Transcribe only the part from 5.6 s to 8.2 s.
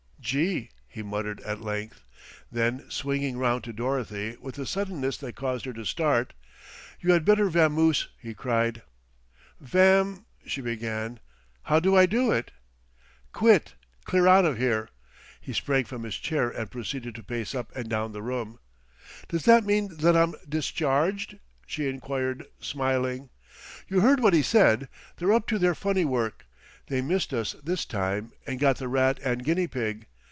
her to start, "You had better vamoose,"